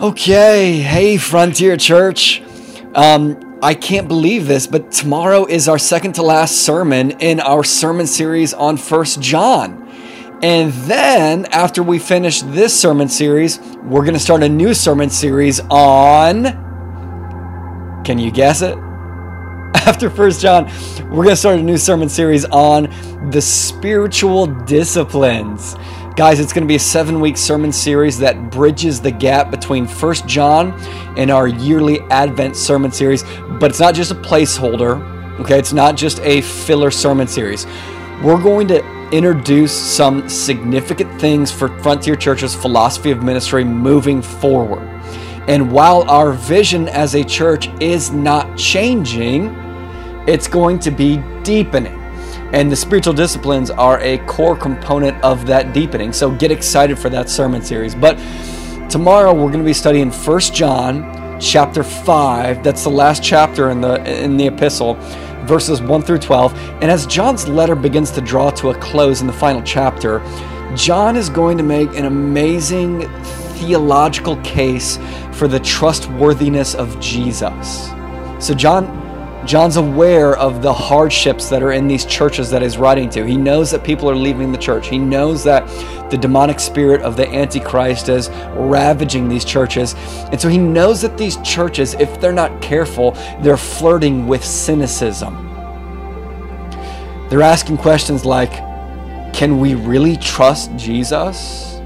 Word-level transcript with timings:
Okay, 0.00 0.78
hey 0.78 1.18
Frontier 1.18 1.76
Church. 1.76 2.40
Um, 2.94 3.58
I 3.62 3.74
can't 3.74 4.08
believe 4.08 4.46
this, 4.46 4.66
but 4.66 4.90
tomorrow 4.90 5.44
is 5.44 5.68
our 5.68 5.78
second 5.78 6.14
to 6.14 6.22
last 6.22 6.62
sermon 6.62 7.10
in 7.20 7.38
our 7.38 7.62
sermon 7.62 8.06
series 8.06 8.54
on 8.54 8.78
First 8.78 9.20
John. 9.20 9.86
And 10.42 10.72
then 10.72 11.44
after 11.52 11.82
we 11.82 11.98
finish 11.98 12.40
this 12.40 12.72
sermon 12.80 13.10
series, 13.10 13.58
we're 13.82 14.00
going 14.00 14.14
to 14.14 14.20
start 14.20 14.42
a 14.42 14.48
new 14.48 14.72
sermon 14.72 15.10
series 15.10 15.60
on 15.68 16.44
Can 18.02 18.18
you 18.18 18.30
guess 18.30 18.62
it? 18.62 18.78
After 19.74 20.08
First 20.08 20.40
John, 20.40 20.64
we're 21.10 21.24
going 21.24 21.28
to 21.28 21.36
start 21.36 21.58
a 21.58 21.62
new 21.62 21.76
sermon 21.76 22.08
series 22.08 22.46
on 22.46 22.84
the 23.30 23.42
spiritual 23.42 24.46
disciplines. 24.46 25.76
Guys, 26.16 26.40
it's 26.40 26.52
going 26.52 26.64
to 26.64 26.68
be 26.68 26.74
a 26.74 26.78
seven 26.78 27.20
week 27.20 27.36
sermon 27.36 27.72
series 27.72 28.18
that 28.18 28.50
bridges 28.50 29.00
the 29.00 29.12
gap 29.12 29.50
between 29.50 29.86
First 29.86 30.26
John 30.26 30.72
and 31.16 31.30
our 31.30 31.46
yearly 31.46 32.00
Advent 32.10 32.56
sermon 32.56 32.90
series. 32.90 33.22
But 33.22 33.70
it's 33.70 33.78
not 33.78 33.94
just 33.94 34.10
a 34.10 34.16
placeholder, 34.16 35.00
okay? 35.40 35.58
It's 35.58 35.72
not 35.72 35.96
just 35.96 36.18
a 36.20 36.40
filler 36.40 36.90
sermon 36.90 37.28
series. 37.28 37.64
We're 38.22 38.42
going 38.42 38.66
to 38.68 38.84
introduce 39.12 39.72
some 39.72 40.28
significant 40.28 41.20
things 41.20 41.52
for 41.52 41.68
Frontier 41.80 42.16
Church's 42.16 42.56
philosophy 42.56 43.12
of 43.12 43.22
ministry 43.22 43.62
moving 43.62 44.20
forward. 44.20 44.86
And 45.48 45.70
while 45.70 46.02
our 46.10 46.32
vision 46.32 46.88
as 46.88 47.14
a 47.14 47.22
church 47.22 47.68
is 47.80 48.10
not 48.10 48.58
changing, 48.58 49.54
it's 50.26 50.48
going 50.48 50.80
to 50.80 50.90
be 50.90 51.18
deepening. 51.44 51.99
And 52.52 52.70
the 52.70 52.76
spiritual 52.76 53.14
disciplines 53.14 53.70
are 53.70 54.00
a 54.00 54.18
core 54.26 54.56
component 54.56 55.22
of 55.22 55.46
that 55.46 55.72
deepening. 55.72 56.12
So 56.12 56.30
get 56.30 56.50
excited 56.50 56.98
for 56.98 57.08
that 57.10 57.28
sermon 57.28 57.62
series. 57.62 57.94
But 57.94 58.16
tomorrow 58.90 59.32
we're 59.32 59.50
going 59.52 59.60
to 59.60 59.64
be 59.64 59.72
studying 59.72 60.10
First 60.10 60.52
John 60.54 61.38
chapter 61.40 61.82
5. 61.82 62.62
That's 62.62 62.82
the 62.82 62.90
last 62.90 63.22
chapter 63.22 63.70
in 63.70 63.80
the 63.80 64.02
in 64.22 64.36
the 64.36 64.48
epistle, 64.48 64.94
verses 65.44 65.80
1 65.80 66.02
through 66.02 66.18
12. 66.18 66.58
And 66.82 66.90
as 66.90 67.06
John's 67.06 67.48
letter 67.48 67.74
begins 67.74 68.10
to 68.12 68.20
draw 68.20 68.50
to 68.50 68.70
a 68.70 68.74
close 68.78 69.20
in 69.20 69.26
the 69.26 69.32
final 69.32 69.62
chapter, 69.62 70.20
John 70.74 71.16
is 71.16 71.28
going 71.28 71.56
to 71.56 71.64
make 71.64 71.96
an 71.96 72.04
amazing 72.04 73.08
theological 73.60 74.36
case 74.38 74.98
for 75.32 75.48
the 75.48 75.60
trustworthiness 75.60 76.74
of 76.74 76.98
Jesus. 77.00 77.90
So 78.38 78.54
John 78.54 78.86
John's 79.46 79.76
aware 79.76 80.36
of 80.36 80.60
the 80.60 80.72
hardships 80.72 81.48
that 81.48 81.62
are 81.62 81.72
in 81.72 81.88
these 81.88 82.04
churches 82.04 82.50
that 82.50 82.60
he's 82.60 82.76
writing 82.76 83.08
to. 83.10 83.24
He 83.24 83.36
knows 83.36 83.70
that 83.70 83.82
people 83.82 84.10
are 84.10 84.14
leaving 84.14 84.52
the 84.52 84.58
church. 84.58 84.88
He 84.88 84.98
knows 84.98 85.42
that 85.44 85.66
the 86.10 86.18
demonic 86.18 86.60
spirit 86.60 87.00
of 87.00 87.16
the 87.16 87.26
Antichrist 87.26 88.08
is 88.10 88.28
ravaging 88.54 89.28
these 89.28 89.44
churches. 89.44 89.94
And 90.30 90.38
so 90.38 90.48
he 90.48 90.58
knows 90.58 91.00
that 91.00 91.16
these 91.16 91.38
churches, 91.38 91.94
if 91.94 92.20
they're 92.20 92.32
not 92.32 92.60
careful, 92.60 93.12
they're 93.40 93.56
flirting 93.56 94.26
with 94.26 94.44
cynicism. 94.44 95.46
They're 97.30 97.42
asking 97.42 97.78
questions 97.78 98.24
like 98.24 98.52
Can 99.32 99.58
we 99.58 99.74
really 99.74 100.16
trust 100.18 100.76
Jesus? 100.76 101.80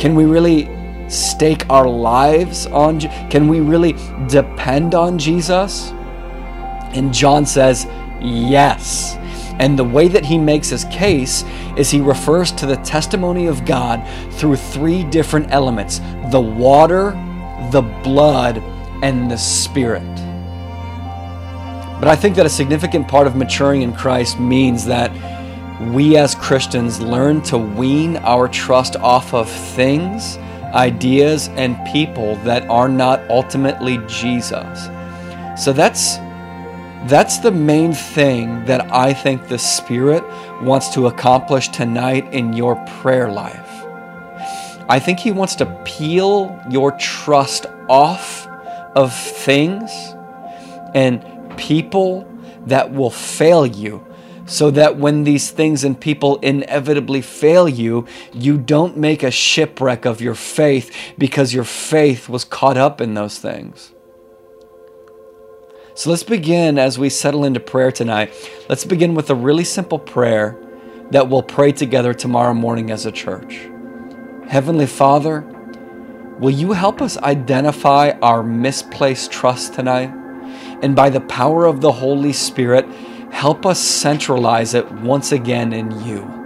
Can 0.00 0.14
we 0.14 0.24
really 0.24 0.68
stake 1.08 1.64
our 1.70 1.86
lives 1.86 2.66
on? 2.66 3.00
Can 3.30 3.46
we 3.46 3.60
really 3.60 3.94
depend 4.28 4.94
on 4.94 5.16
Jesus? 5.16 5.92
And 6.96 7.12
John 7.12 7.46
says, 7.46 7.86
yes. 8.20 9.16
And 9.58 9.78
the 9.78 9.84
way 9.84 10.08
that 10.08 10.24
he 10.24 10.38
makes 10.38 10.68
his 10.68 10.84
case 10.86 11.44
is 11.76 11.90
he 11.90 12.00
refers 12.00 12.52
to 12.52 12.66
the 12.66 12.76
testimony 12.76 13.46
of 13.46 13.64
God 13.64 14.06
through 14.34 14.56
three 14.56 15.02
different 15.04 15.50
elements 15.50 16.00
the 16.30 16.40
water, 16.40 17.12
the 17.70 17.82
blood, 17.82 18.58
and 19.02 19.30
the 19.30 19.38
spirit. 19.38 20.02
But 21.98 22.08
I 22.08 22.16
think 22.16 22.36
that 22.36 22.44
a 22.44 22.50
significant 22.50 23.08
part 23.08 23.26
of 23.26 23.36
maturing 23.36 23.80
in 23.82 23.94
Christ 23.94 24.38
means 24.38 24.84
that 24.84 25.10
we 25.92 26.16
as 26.16 26.34
Christians 26.34 27.00
learn 27.00 27.40
to 27.42 27.56
wean 27.56 28.16
our 28.18 28.48
trust 28.48 28.96
off 28.96 29.32
of 29.32 29.50
things, 29.50 30.36
ideas, 30.74 31.48
and 31.56 31.78
people 31.86 32.36
that 32.36 32.68
are 32.68 32.88
not 32.88 33.20
ultimately 33.30 33.98
Jesus. 34.06 34.88
So 35.56 35.72
that's 35.72 36.18
that's 37.08 37.38
the 37.38 37.50
main 37.50 37.92
thing 37.92 38.64
that 38.64 38.92
I 38.92 39.12
think 39.12 39.48
the 39.48 39.58
Spirit 39.58 40.24
wants 40.62 40.92
to 40.94 41.06
accomplish 41.06 41.68
tonight 41.68 42.32
in 42.32 42.52
your 42.52 42.76
prayer 43.00 43.30
life. 43.30 43.84
I 44.88 44.98
think 44.98 45.18
He 45.18 45.32
wants 45.32 45.56
to 45.56 45.66
peel 45.84 46.60
your 46.70 46.92
trust 46.92 47.66
off 47.88 48.46
of 48.94 49.14
things 49.14 49.90
and 50.94 51.24
people 51.56 52.26
that 52.66 52.92
will 52.92 53.10
fail 53.10 53.66
you 53.66 54.04
so 54.46 54.70
that 54.70 54.96
when 54.96 55.24
these 55.24 55.50
things 55.50 55.84
and 55.84 56.00
people 56.00 56.36
inevitably 56.38 57.20
fail 57.20 57.68
you, 57.68 58.06
you 58.32 58.56
don't 58.56 58.96
make 58.96 59.22
a 59.22 59.30
shipwreck 59.30 60.04
of 60.04 60.20
your 60.20 60.34
faith 60.34 61.14
because 61.18 61.52
your 61.52 61.64
faith 61.64 62.28
was 62.28 62.44
caught 62.44 62.76
up 62.76 63.00
in 63.00 63.14
those 63.14 63.38
things. 63.38 63.92
So 65.96 66.10
let's 66.10 66.24
begin 66.24 66.78
as 66.78 66.98
we 66.98 67.08
settle 67.08 67.46
into 67.46 67.58
prayer 67.58 67.90
tonight. 67.90 68.30
Let's 68.68 68.84
begin 68.84 69.14
with 69.14 69.30
a 69.30 69.34
really 69.34 69.64
simple 69.64 69.98
prayer 69.98 70.54
that 71.10 71.30
we'll 71.30 71.42
pray 71.42 71.72
together 71.72 72.12
tomorrow 72.12 72.52
morning 72.52 72.90
as 72.90 73.06
a 73.06 73.10
church. 73.10 73.70
Heavenly 74.46 74.84
Father, 74.84 75.40
will 76.38 76.50
you 76.50 76.72
help 76.72 77.00
us 77.00 77.16
identify 77.16 78.10
our 78.20 78.42
misplaced 78.42 79.32
trust 79.32 79.72
tonight? 79.72 80.12
And 80.82 80.94
by 80.94 81.08
the 81.08 81.22
power 81.22 81.64
of 81.64 81.80
the 81.80 81.92
Holy 81.92 82.34
Spirit, 82.34 82.86
help 83.32 83.64
us 83.64 83.80
centralize 83.80 84.74
it 84.74 84.92
once 84.92 85.32
again 85.32 85.72
in 85.72 86.04
you. 86.04 86.45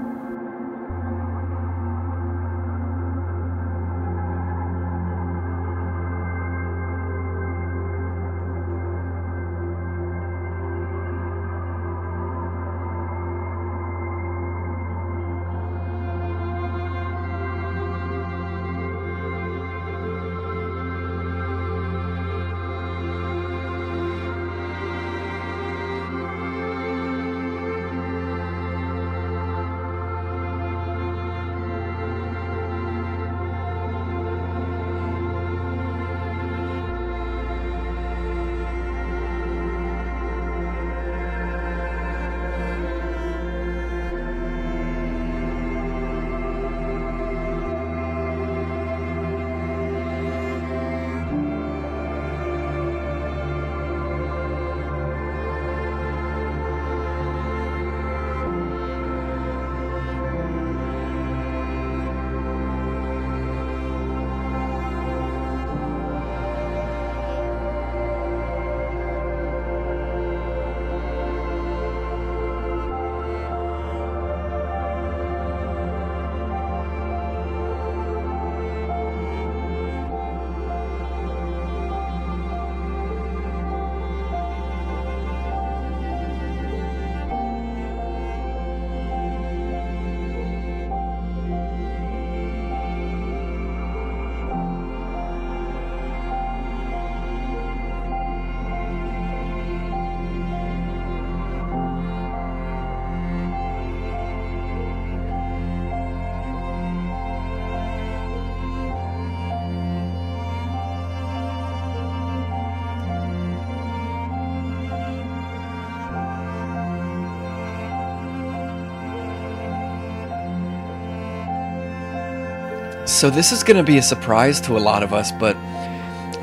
So, 123.10 123.28
this 123.28 123.51
is 123.51 123.65
going 123.65 123.77
to 123.77 123.83
be 123.83 123.98
a 123.98 124.03
surprise 124.03 124.60
to 124.62 124.78
a 124.78 124.78
lot 124.78 125.03
of 125.03 125.12
us, 125.12 125.33
but 125.33 125.54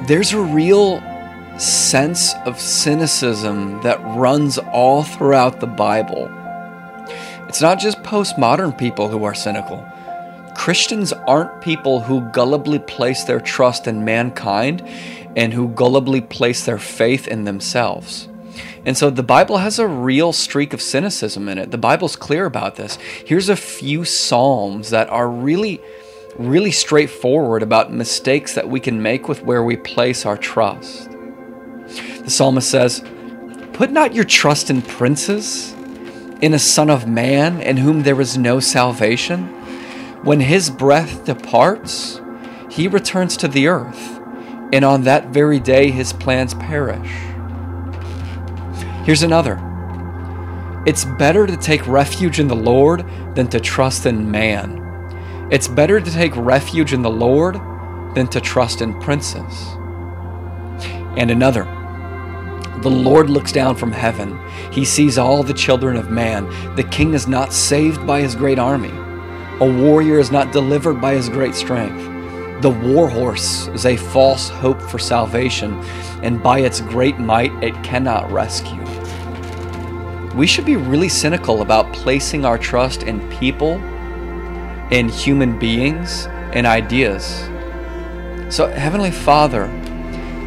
there's 0.05 0.33
a 0.33 0.39
real 0.39 1.01
sense 1.57 2.35
of 2.45 2.59
cynicism 2.59 3.81
that 3.83 3.99
runs 4.17 4.57
all 4.57 5.01
throughout 5.01 5.61
the 5.61 5.65
Bible. 5.65 6.29
It's 7.47 7.61
not 7.61 7.79
just 7.79 8.03
postmodern 8.03 8.77
people 8.77 9.07
who 9.07 9.23
are 9.23 9.33
cynical. 9.33 9.83
Christians 10.55 11.13
aren't 11.13 11.61
people 11.61 12.01
who 12.01 12.21
gullibly 12.31 12.85
place 12.85 13.23
their 13.23 13.39
trust 13.39 13.87
in 13.87 14.03
mankind 14.03 14.83
and 15.37 15.53
who 15.53 15.69
gullibly 15.69 16.29
place 16.29 16.65
their 16.65 16.79
faith 16.79 17.29
in 17.29 17.45
themselves. 17.45 18.27
And 18.85 18.97
so 18.97 19.09
the 19.09 19.23
Bible 19.23 19.57
has 19.57 19.79
a 19.79 19.87
real 19.87 20.33
streak 20.33 20.73
of 20.73 20.81
cynicism 20.81 21.47
in 21.47 21.57
it. 21.57 21.71
The 21.71 21.77
Bible's 21.77 22.17
clear 22.17 22.45
about 22.45 22.75
this. 22.75 22.97
Here's 23.25 23.49
a 23.49 23.55
few 23.55 24.03
Psalms 24.03 24.89
that 24.89 25.09
are 25.09 25.29
really, 25.29 25.79
really 26.37 26.71
straightforward 26.71 27.63
about 27.63 27.91
mistakes 27.91 28.53
that 28.55 28.69
we 28.69 28.79
can 28.79 29.01
make 29.01 29.27
with 29.27 29.43
where 29.43 29.63
we 29.63 29.75
place 29.75 30.25
our 30.25 30.37
trust. 30.37 31.09
The 32.23 32.29
psalmist 32.29 32.69
says, 32.69 33.03
Put 33.73 33.91
not 33.91 34.13
your 34.13 34.25
trust 34.25 34.69
in 34.69 34.81
princes, 34.81 35.73
in 36.41 36.53
a 36.53 36.59
son 36.59 36.89
of 36.89 37.07
man 37.07 37.61
in 37.61 37.77
whom 37.77 38.03
there 38.03 38.19
is 38.21 38.37
no 38.37 38.59
salvation. 38.59 39.47
When 40.23 40.39
his 40.39 40.69
breath 40.69 41.25
departs, 41.25 42.21
he 42.69 42.87
returns 42.87 43.37
to 43.37 43.47
the 43.47 43.67
earth, 43.67 44.19
and 44.73 44.83
on 44.83 45.03
that 45.03 45.29
very 45.29 45.59
day 45.59 45.89
his 45.89 46.13
plans 46.13 46.53
perish. 46.53 47.09
Here's 49.05 49.23
another 49.23 49.59
It's 50.85 51.05
better 51.05 51.47
to 51.47 51.57
take 51.57 51.87
refuge 51.87 52.39
in 52.39 52.47
the 52.47 52.55
Lord 52.55 53.05
than 53.35 53.47
to 53.47 53.59
trust 53.59 54.05
in 54.05 54.29
man. 54.29 54.86
It's 55.49 55.69
better 55.69 56.01
to 56.01 56.11
take 56.11 56.35
refuge 56.35 56.91
in 56.91 57.01
the 57.01 57.09
Lord 57.09 57.55
than 58.15 58.27
to 58.27 58.41
trust 58.41 58.81
in 58.81 58.99
princes. 58.99 59.77
And 61.15 61.31
another 61.31 61.63
The 62.81 62.89
Lord 62.89 63.29
looks 63.29 63.53
down 63.53 63.75
from 63.75 63.94
heaven. 63.94 64.38
He 64.73 64.83
sees 64.83 65.17
all 65.17 65.44
the 65.44 65.53
children 65.53 65.95
of 65.95 66.11
man. 66.11 66.45
The 66.75 66.83
king 66.83 67.13
is 67.13 67.27
not 67.27 67.53
saved 67.53 68.05
by 68.05 68.21
his 68.21 68.35
great 68.35 68.59
army. 68.59 68.91
A 69.61 69.65
warrior 69.65 70.19
is 70.19 70.31
not 70.31 70.51
delivered 70.51 70.99
by 70.99 71.13
his 71.13 71.29
great 71.29 71.55
strength. 71.55 72.03
The 72.61 72.69
war 72.69 73.09
horse 73.09 73.67
is 73.69 73.85
a 73.85 73.95
false 73.95 74.49
hope 74.49 74.81
for 74.81 74.99
salvation, 74.99 75.79
and 76.23 76.44
by 76.44 76.59
its 76.59 76.81
great 76.81 77.19
might 77.19 77.53
it 77.63 77.73
cannot 77.83 78.31
rescue. 78.31 78.83
We 80.35 80.45
should 80.45 80.65
be 80.65 80.75
really 80.75 81.09
cynical 81.09 81.61
about 81.61 81.94
placing 81.94 82.45
our 82.45 82.57
trust 82.57 83.03
in 83.03 83.27
people, 83.39 83.81
in 84.91 85.09
human 85.09 85.57
beings, 85.59 86.27
and 86.53 86.65
ideas. 86.65 87.43
So, 88.53 88.67
Heavenly 88.67 89.11
Father, 89.11 89.67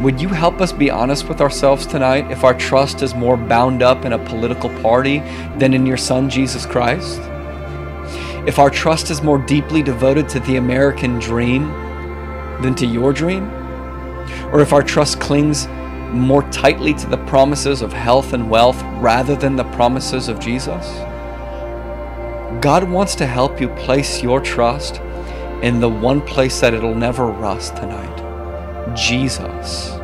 would 0.01 0.21
you 0.21 0.29
help 0.29 0.63
us 0.63 0.73
be 0.73 0.91
honest 0.91 1.29
with 1.29 1.43
ourselves 1.43 1.87
tonight 1.87 2.31
if 2.31 2.43
our 2.43 2.55
trust 2.55 3.03
is 3.03 3.15
more 3.15 3.37
bound 3.37 3.83
up 3.83 4.07
in 4.07 4.15
a 4.15 4.19
political 4.19 4.71
party 4.81 5.19
than 5.59 5.75
in 5.75 5.85
your 5.85 5.99
Son, 5.99 6.31
Jesus 6.31 6.65
Christ? 6.65 7.21
If 8.47 8.59
our 8.59 8.71
trust 8.71 9.11
is 9.11 9.23
more 9.23 9.39
deeply 9.39 9.83
devoted 9.83 10.29
to 10.31 10.41
the 10.41 10.57
American 10.57 11.19
dream 11.19 11.69
than 12.63 12.75
to 12.77 12.87
your 12.87 13.13
dream? 13.13 13.51
Or 14.53 14.61
if 14.61 14.73
our 14.73 14.83
trust 14.83 15.21
clings 15.21 15.69
more 16.13 16.43
tightly 16.51 16.95
to 16.95 17.07
the 17.07 17.19
promises 17.19 17.83
of 17.83 17.93
health 17.93 18.33
and 18.33 18.49
wealth 18.49 18.83
rather 18.97 19.37
than 19.37 19.57
the 19.57 19.65
promises 19.65 20.29
of 20.29 20.41
Jesus? 20.41 20.87
God 22.61 22.85
wants 22.85 23.15
to 23.15 23.27
help 23.27 23.59
you 23.59 23.69
place 23.71 24.23
your 24.23 24.39
trust 24.39 25.01
in 25.63 25.81
the 25.81 25.89
one 25.89 26.21
place 26.21 26.61
that 26.61 26.75
it'll 26.75 26.95
never 26.95 27.27
rust 27.27 27.77
tonight 27.77 28.01
Jesus. 28.95 30.00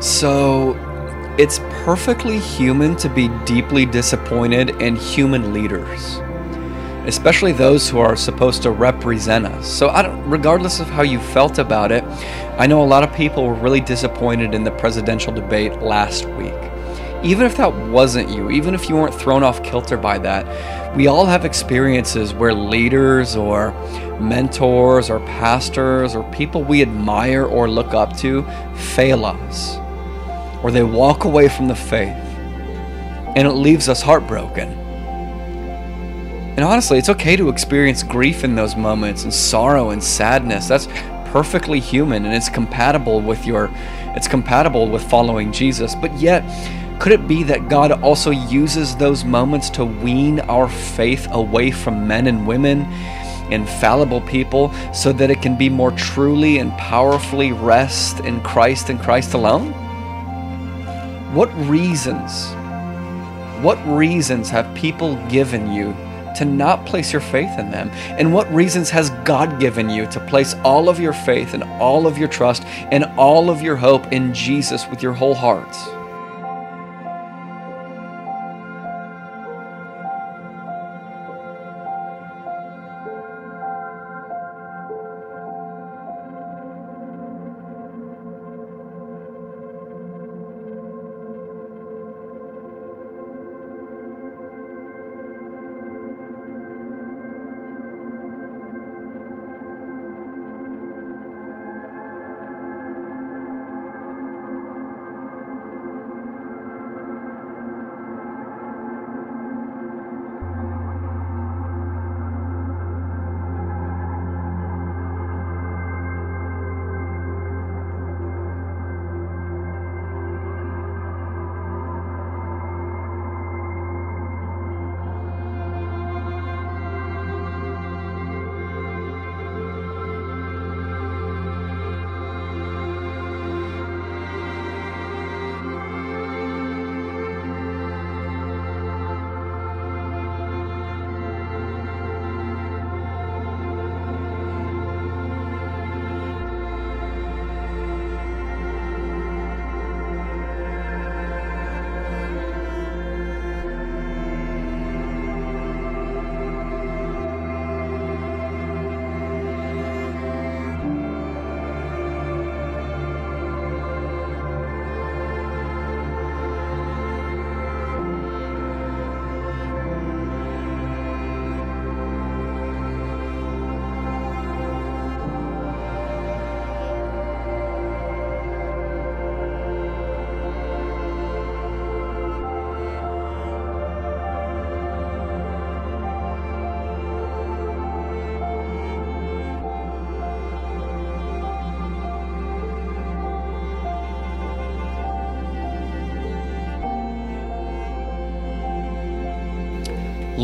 So, 0.00 0.76
it's 1.38 1.58
perfectly 1.84 2.38
human 2.38 2.96
to 2.96 3.08
be 3.08 3.28
deeply 3.44 3.84
disappointed 3.86 4.70
in 4.80 4.96
human 4.96 5.52
leaders, 5.52 6.20
especially 7.06 7.52
those 7.52 7.88
who 7.88 7.98
are 7.98 8.16
supposed 8.16 8.62
to 8.62 8.70
represent 8.70 9.46
us. 9.46 9.66
So, 9.66 9.90
regardless 10.26 10.80
of 10.80 10.88
how 10.88 11.02
you 11.02 11.18
felt 11.18 11.58
about 11.58 11.90
it, 11.92 12.04
I 12.58 12.66
know 12.66 12.82
a 12.82 12.86
lot 12.86 13.02
of 13.02 13.12
people 13.12 13.44
were 13.46 13.54
really 13.54 13.80
disappointed 13.80 14.54
in 14.54 14.64
the 14.64 14.70
presidential 14.72 15.32
debate 15.32 15.80
last 15.80 16.26
week. 16.30 16.54
even 17.22 17.44
if 17.44 17.56
that 17.56 17.74
wasn't 17.88 18.28
you, 18.28 18.50
even 18.50 18.74
if 18.74 18.88
you 18.88 18.94
weren't 18.94 19.14
thrown 19.14 19.42
off 19.42 19.62
kilter 19.64 19.96
by 19.96 20.18
that, 20.18 20.96
we 20.96 21.08
all 21.08 21.26
have 21.26 21.44
experiences 21.44 22.32
where 22.32 22.54
leaders 22.54 23.34
or 23.34 23.72
mentors 24.20 25.10
or 25.10 25.18
pastors 25.20 26.14
or 26.14 26.22
people 26.32 26.62
we 26.62 26.80
admire 26.80 27.44
or 27.44 27.68
look 27.68 27.92
up 27.92 28.16
to 28.16 28.44
fail 28.94 29.24
us, 29.24 29.78
or 30.62 30.70
they 30.70 30.82
walk 30.82 31.24
away 31.24 31.48
from 31.48 31.68
the 31.68 31.74
faith, 31.74 32.16
and 33.36 33.46
it 33.46 33.52
leaves 33.52 33.88
us 33.88 34.02
heartbroken. 34.02 34.70
And 36.58 36.64
honestly, 36.64 36.98
it's 36.98 37.08
okay 37.08 37.36
to 37.36 37.50
experience 37.50 38.02
grief 38.02 38.42
in 38.42 38.56
those 38.56 38.74
moments 38.74 39.22
and 39.22 39.32
sorrow 39.32 39.90
and 39.90 40.02
sadness. 40.02 40.66
That's 40.66 40.88
perfectly 41.26 41.78
human 41.78 42.24
and 42.24 42.34
it's 42.34 42.48
compatible 42.48 43.20
with 43.20 43.46
your 43.46 43.70
it's 44.16 44.26
compatible 44.26 44.88
with 44.88 45.08
following 45.08 45.52
Jesus. 45.52 45.94
But 45.94 46.12
yet, 46.14 46.42
could 46.98 47.12
it 47.12 47.28
be 47.28 47.44
that 47.44 47.68
God 47.68 47.92
also 48.02 48.30
uses 48.30 48.96
those 48.96 49.24
moments 49.24 49.70
to 49.70 49.84
wean 49.84 50.40
our 50.40 50.68
faith 50.68 51.28
away 51.30 51.70
from 51.70 52.08
men 52.08 52.26
and 52.26 52.44
women, 52.44 52.80
infallible 53.52 54.22
people, 54.22 54.72
so 54.92 55.12
that 55.12 55.30
it 55.30 55.40
can 55.40 55.56
be 55.56 55.68
more 55.68 55.92
truly 55.92 56.58
and 56.58 56.72
powerfully 56.72 57.52
rest 57.52 58.18
in 58.20 58.40
Christ 58.40 58.90
and 58.90 58.98
Christ 58.98 59.34
alone? 59.34 59.72
What 61.32 61.54
reasons? 61.68 62.54
What 63.62 63.76
reasons 63.86 64.48
have 64.48 64.74
people 64.74 65.16
given 65.28 65.70
you 65.70 65.92
to 66.36 66.46
not 66.46 66.86
place 66.86 67.12
your 67.12 67.20
faith 67.20 67.58
in 67.58 67.70
them? 67.70 67.90
And 68.18 68.32
what 68.32 68.50
reasons 68.50 68.88
has 68.90 69.10
God 69.26 69.60
given 69.60 69.90
you 69.90 70.06
to 70.06 70.20
place 70.20 70.54
all 70.64 70.88
of 70.88 70.98
your 70.98 71.12
faith 71.12 71.52
and 71.52 71.64
all 71.80 72.06
of 72.06 72.16
your 72.16 72.28
trust 72.28 72.64
and 72.64 73.04
all 73.18 73.50
of 73.50 73.60
your 73.60 73.76
hope 73.76 74.10
in 74.10 74.32
Jesus 74.32 74.88
with 74.88 75.02
your 75.02 75.12
whole 75.12 75.34
heart? 75.34 75.76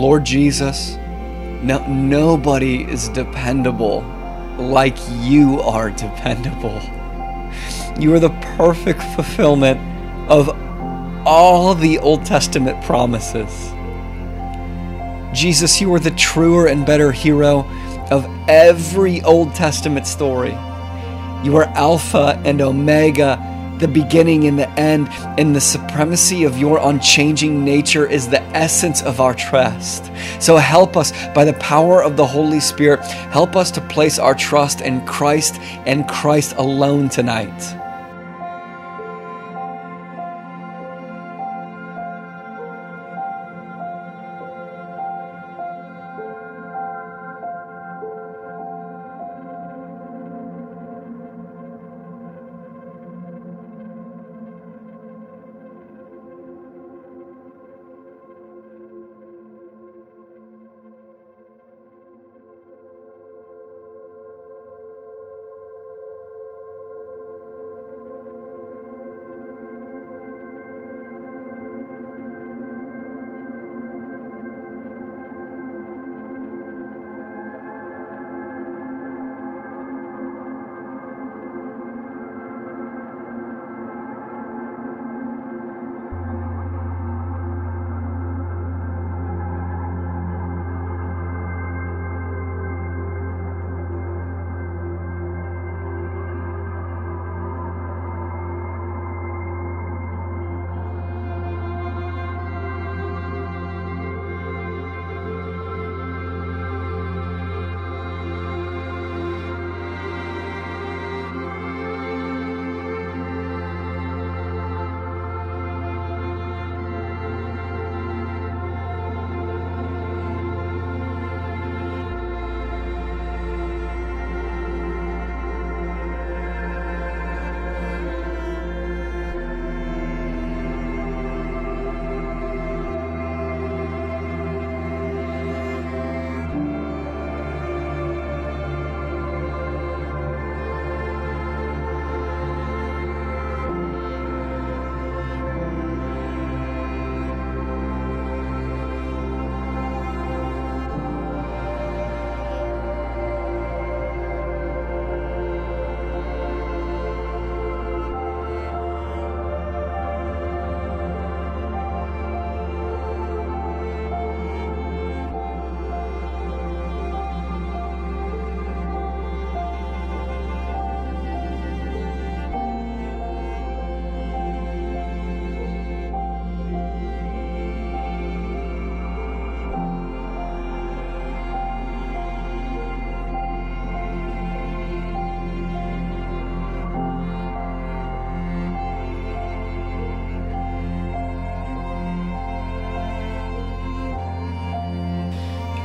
Lord 0.04 0.24
Jesus, 0.24 0.98
no, 1.62 1.82
nobody 1.88 2.84
is 2.84 3.08
dependable 3.08 4.02
like 4.58 4.98
you 5.22 5.62
are 5.62 5.90
dependable. 5.90 6.78
You 7.98 8.12
are 8.12 8.20
the 8.20 8.28
perfect 8.58 9.02
fulfillment 9.02 9.80
of 10.30 10.50
all 11.26 11.74
the 11.74 11.98
Old 12.00 12.26
Testament 12.26 12.84
promises. 12.84 13.72
Jesus, 15.32 15.80
you 15.80 15.90
are 15.94 16.00
the 16.00 16.10
truer 16.10 16.66
and 16.66 16.84
better 16.84 17.10
hero 17.10 17.60
of 18.10 18.26
every 18.46 19.22
Old 19.22 19.54
Testament 19.54 20.06
story. 20.06 20.52
You 21.42 21.56
are 21.56 21.64
Alpha 21.76 22.38
and 22.44 22.60
Omega 22.60 23.38
the 23.78 23.88
beginning 23.88 24.46
and 24.46 24.58
the 24.58 24.70
end, 24.78 25.08
and 25.38 25.54
the 25.54 25.60
supremacy 25.60 26.44
of 26.44 26.58
your 26.58 26.78
unchanging 26.78 27.64
nature 27.64 28.06
is 28.06 28.28
the 28.28 28.42
essence 28.56 29.02
of 29.02 29.20
our 29.20 29.34
trust. 29.34 30.10
So 30.40 30.56
help 30.56 30.96
us 30.96 31.12
by 31.34 31.44
the 31.44 31.54
power 31.54 32.02
of 32.02 32.16
the 32.16 32.26
Holy 32.26 32.60
Spirit. 32.60 33.04
Help 33.30 33.56
us 33.56 33.70
to 33.72 33.80
place 33.80 34.18
our 34.18 34.34
trust 34.34 34.80
in 34.80 35.04
Christ 35.06 35.56
and 35.86 36.08
Christ 36.08 36.54
alone 36.56 37.08
tonight. 37.08 37.83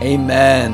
Amen. 0.10 0.74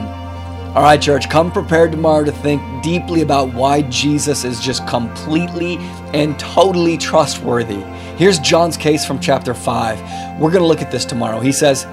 All 0.78 0.82
right, 0.82 1.02
church, 1.02 1.30
come 1.30 1.52
prepared 1.52 1.92
tomorrow 1.92 2.24
to 2.24 2.32
think 2.32 2.62
deeply 2.82 3.22
about 3.22 3.54
why 3.54 3.82
Jesus 3.82 4.46
is 4.46 4.62
just 4.62 4.88
completely 4.88 5.76
and 6.14 6.40
totally 6.40 6.98
trustworthy. 6.98 7.82
Here's 8.16 8.40
John's 8.40 8.78
case 8.78 9.06
from 9.06 9.20
chapter 9.20 9.54
5. 9.54 10.40
We're 10.40 10.52
going 10.52 10.62
to 10.62 10.68
look 10.68 10.82
at 10.82 10.90
this 10.90 11.04
tomorrow. 11.04 11.42
He 11.42 11.52
says, 11.52 11.84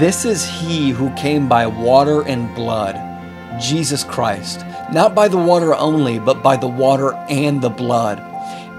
This 0.00 0.24
is 0.24 0.44
he 0.44 0.90
who 0.90 1.14
came 1.14 1.48
by 1.48 1.68
water 1.68 2.22
and 2.26 2.52
blood, 2.56 2.96
Jesus 3.60 4.02
Christ, 4.02 4.66
not 4.92 5.14
by 5.14 5.28
the 5.28 5.38
water 5.38 5.76
only, 5.76 6.18
but 6.18 6.42
by 6.42 6.56
the 6.56 6.66
water 6.66 7.14
and 7.28 7.62
the 7.62 7.70
blood. 7.70 8.18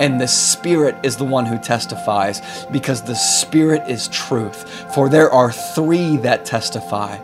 And 0.02 0.20
the 0.20 0.28
Spirit 0.28 0.98
is 1.02 1.16
the 1.16 1.24
one 1.24 1.46
who 1.46 1.58
testifies, 1.58 2.66
because 2.74 3.04
the 3.04 3.16
Spirit 3.16 3.84
is 3.88 4.10
truth. 4.10 4.94
For 4.94 5.08
there 5.08 5.32
are 5.32 5.54
three 5.54 6.18
that 6.18 6.44
testify 6.44 7.20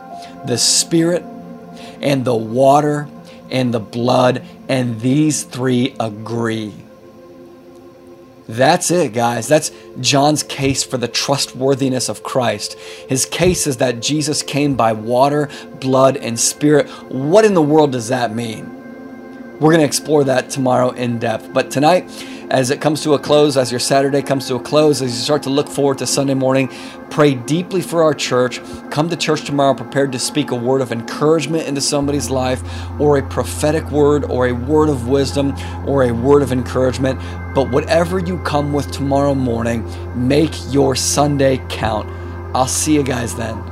the 0.46 0.58
Spirit, 0.58 1.24
and 2.02 2.26
the 2.26 2.36
water, 2.36 3.08
and 3.50 3.74
the 3.74 3.80
blood, 3.80 4.44
and 4.68 5.00
these 5.02 5.44
three 5.44 5.96
agree. 6.00 6.74
That's 8.48 8.92
it, 8.92 9.14
guys. 9.14 9.48
That's 9.48 9.72
John's 10.02 10.44
case 10.44 10.84
for 10.84 10.98
the 10.98 11.08
trustworthiness 11.08 12.10
of 12.10 12.24
Christ. 12.24 12.74
His 13.08 13.26
case 13.26 13.66
is 13.66 13.78
that 13.78 14.02
Jesus 14.02 14.44
came 14.44 14.76
by 14.76 14.94
water, 14.94 15.50
blood, 15.80 16.18
and 16.18 16.38
spirit. 16.40 16.90
What 17.10 17.46
in 17.46 17.54
the 17.54 17.62
world 17.62 17.94
does 17.94 18.10
that 18.10 18.36
mean? 18.36 18.81
We're 19.62 19.70
going 19.70 19.82
to 19.82 19.86
explore 19.86 20.24
that 20.24 20.50
tomorrow 20.50 20.90
in 20.90 21.20
depth. 21.20 21.54
But 21.54 21.70
tonight, 21.70 22.10
as 22.50 22.72
it 22.72 22.82
comes 22.82 23.04
to 23.04 23.14
a 23.14 23.20
close, 23.20 23.58
as 23.58 23.70
your 23.70 23.80
Saturday 23.80 24.24
comes 24.24 24.48
to 24.48 24.56
a 24.56 24.60
close, 24.60 25.04
as 25.04 25.12
you 25.16 25.24
start 25.24 25.44
to 25.44 25.52
look 25.52 25.70
forward 25.70 26.00
to 26.00 26.08
Sunday 26.08 26.34
morning, 26.34 26.68
pray 27.12 27.36
deeply 27.36 27.84
for 27.84 28.02
our 28.02 28.16
church. 28.16 28.60
Come 28.90 29.08
to 29.12 29.16
church 29.16 29.46
tomorrow 29.46 29.76
prepared 29.76 30.14
to 30.14 30.20
speak 30.20 30.50
a 30.50 30.56
word 30.56 30.82
of 30.82 30.92
encouragement 30.92 31.68
into 31.68 31.80
somebody's 31.80 32.28
life, 32.32 32.64
or 33.00 33.20
a 33.20 33.22
prophetic 33.22 33.88
word, 33.92 34.26
or 34.26 34.48
a 34.48 34.52
word 34.52 34.90
of 34.90 35.08
wisdom, 35.08 35.54
or 35.86 36.06
a 36.06 36.12
word 36.12 36.42
of 36.42 36.52
encouragement. 36.52 37.20
But 37.54 37.70
whatever 37.70 38.18
you 38.18 38.40
come 38.40 38.74
with 38.74 38.92
tomorrow 38.92 39.36
morning, 39.36 39.88
make 40.16 40.56
your 40.74 40.96
Sunday 40.96 41.64
count. 41.70 42.10
I'll 42.56 42.66
see 42.66 42.96
you 42.96 43.04
guys 43.04 43.36
then. 43.36 43.71